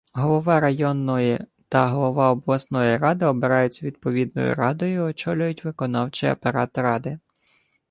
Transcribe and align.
Голова 0.13 0.59
районної 0.59 1.39
та 1.69 1.87
голова 1.87 2.31
обласної 2.31 2.97
ради 2.97 3.25
обираються 3.25 3.85
відповідною 3.85 4.55
радою 4.55 4.93
і 4.93 4.99
очолюють 5.09 5.63
виконавчий 5.63 6.29
апарат 6.29 6.77
ради 6.77 7.15